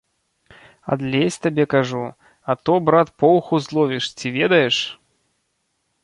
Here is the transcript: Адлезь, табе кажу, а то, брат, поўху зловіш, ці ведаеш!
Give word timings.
Адлезь, 0.93 1.35
табе 1.43 1.65
кажу, 1.73 1.99
а 2.53 2.55
то, 2.69 2.77
брат, 2.87 3.07
поўху 3.23 3.53
зловіш, 3.65 4.05
ці 4.23 4.27
ведаеш! 4.39 4.77